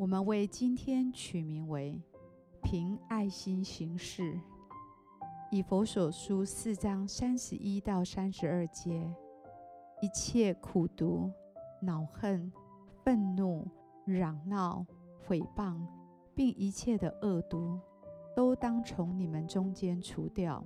[0.00, 2.00] 我们为今天取名为
[2.64, 4.40] “凭爱心行事”。
[5.52, 9.06] 以佛所书四章三十一到三十二节，
[10.00, 11.30] 一切苦毒、
[11.82, 12.50] 恼恨、
[13.04, 13.68] 愤怒、
[14.06, 14.86] 嚷闹、
[15.28, 15.78] 诽谤，
[16.34, 17.78] 并一切的恶毒，
[18.34, 20.64] 都当从你们中间除掉，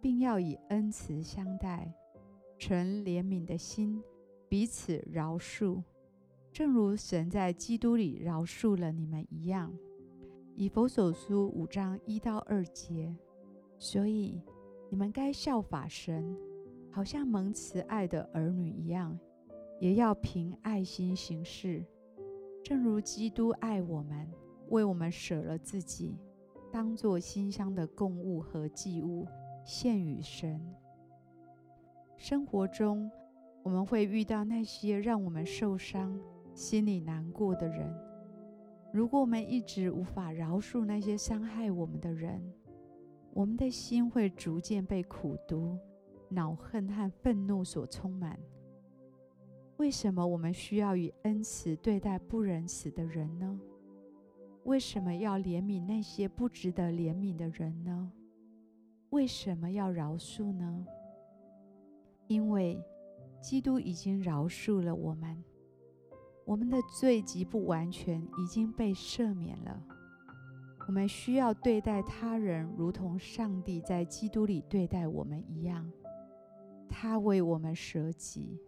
[0.00, 1.92] 并要以恩慈相待，
[2.58, 4.02] 存怜悯的心，
[4.48, 5.82] 彼此饶恕。
[6.52, 9.72] 正如神在基督里饶恕了你们一样，
[10.54, 13.16] 以弗所书五章一到二节。
[13.78, 14.38] 所以
[14.90, 16.36] 你们该效法神，
[16.90, 19.18] 好像蒙慈爱的儿女一样，
[19.80, 21.82] 也要凭爱心行事，
[22.62, 24.30] 正如基督爱我们，
[24.68, 26.18] 为我们舍了自己，
[26.70, 29.26] 当作馨香的供物和祭物
[29.64, 30.60] 献与神。
[32.18, 33.10] 生活中，
[33.62, 36.20] 我们会遇到那些让我们受伤，
[36.54, 37.94] 心里难过的人，
[38.92, 42.42] 如果我们一直无法饶恕那些伤害我们的人，
[43.32, 45.78] 我们的心会逐渐被苦毒、
[46.28, 48.38] 恼恨和愤怒所充满。
[49.78, 53.58] 为什么我们需要以恩慈对待不仁慈的人呢？
[54.64, 58.12] 为什么要怜悯那些不值得怜悯的人呢？
[59.08, 60.86] 为什么要饶恕呢？
[62.28, 62.80] 因为
[63.40, 65.42] 基督已经饶恕了我们。
[66.44, 69.82] 我们的罪极不完全已经被赦免了。
[70.88, 75.90] 我们需要对待他人，如同上帝在基督里对待我们一样。
[76.88, 78.60] 他为我们舍己，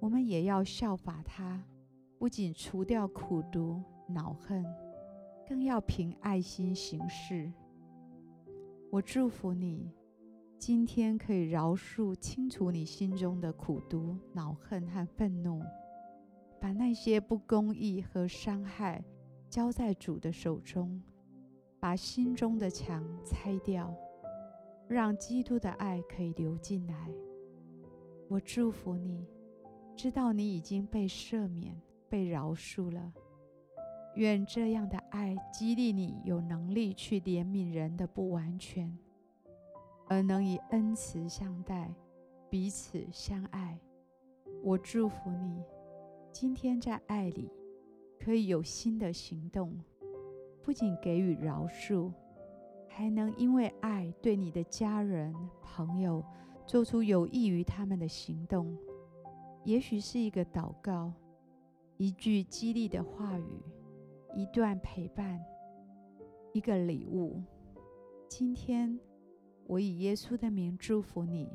[0.00, 1.62] 我们也要效法他，
[2.18, 4.64] 不仅除掉苦毒、恼恨，
[5.46, 7.52] 更要凭爱心行事。
[8.90, 9.92] 我祝福你，
[10.58, 15.62] 今天可以饶恕、清除你心中的苦毒、恼恨和愤怒。
[16.88, 19.04] 那些不公义和伤害
[19.50, 21.02] 交在主的手中，
[21.78, 23.94] 把心中的墙拆掉，
[24.88, 27.10] 让基督的爱可以流进来。
[28.30, 29.26] 我祝福你，
[29.94, 31.78] 知道你已经被赦免、
[32.08, 33.12] 被饶恕了。
[34.14, 38.98] 愿这样的爱激励你，有能力去怜悯人的不完全，
[40.08, 41.94] 而能以恩慈相待，
[42.48, 43.78] 彼此相爱。
[44.64, 45.62] 我祝福你。
[46.32, 47.50] 今天在爱里
[48.20, 49.76] 可以有新的行动，
[50.62, 52.12] 不仅给予饶恕，
[52.86, 56.24] 还能因为爱对你的家人、朋友
[56.66, 58.76] 做出有益于他们的行动。
[59.64, 61.12] 也许是一个祷告，
[61.96, 63.62] 一句激励的话语，
[64.36, 65.40] 一段陪伴，
[66.52, 67.42] 一个礼物。
[68.28, 68.98] 今天
[69.66, 71.48] 我以耶稣的名祝福你，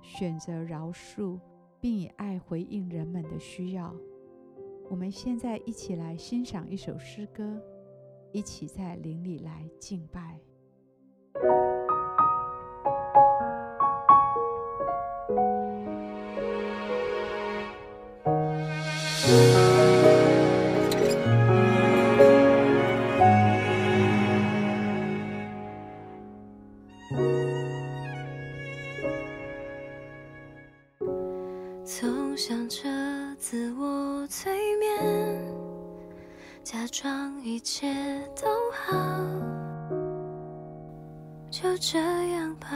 [0.00, 1.38] 选择饶恕，
[1.84, 3.94] 并以爱回应人们的需要。
[4.88, 7.60] 我们现在一起来欣赏一首诗歌，
[8.32, 10.40] 一起在灵里来敬拜。
[36.64, 37.86] 假装一切
[38.34, 38.96] 都好，
[41.50, 41.98] 就这
[42.30, 42.70] 样吧。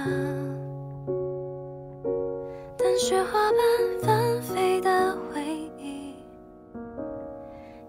[2.76, 5.42] 但雪花般纷飞的回
[5.78, 6.14] 忆，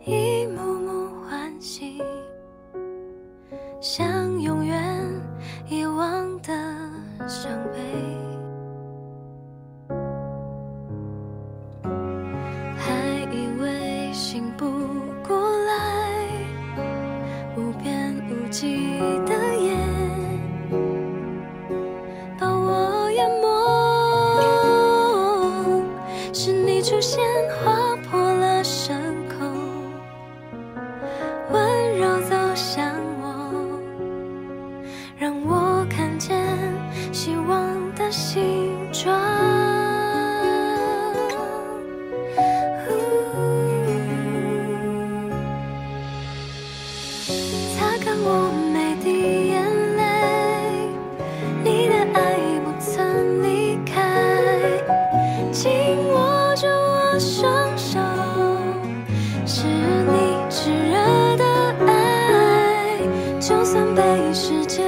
[0.05, 2.01] 一幕幕欢喜，
[3.81, 4.58] 相拥
[48.31, 49.65] 我没滴眼
[49.97, 50.03] 泪
[51.63, 53.97] 你的爱不曾离开
[55.51, 55.71] 紧
[56.11, 57.99] 握住我双手
[59.47, 60.13] 是你
[60.47, 61.43] 炙热的
[61.87, 62.99] 爱
[63.39, 64.83] 就算被世界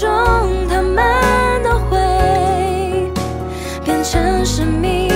[0.00, 0.08] 中
[0.66, 3.12] 他们都会
[3.84, 5.10] 变成生命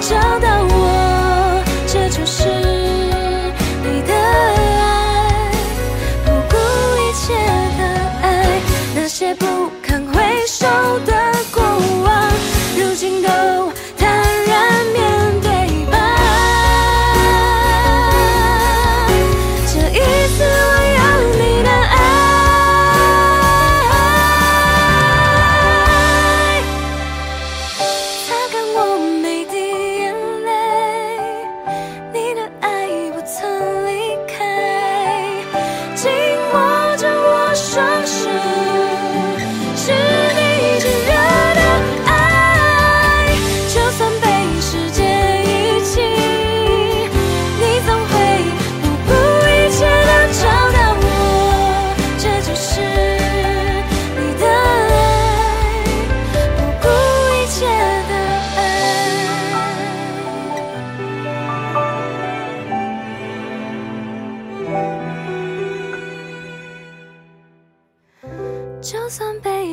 [0.00, 0.69] 找到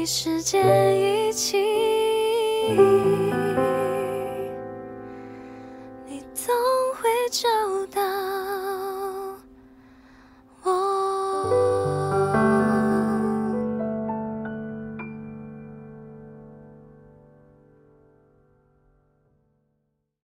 [0.05, 0.61] 时间
[0.95, 1.57] 一起。
[6.05, 6.53] 你总
[6.95, 7.47] 会找
[7.91, 8.56] 到。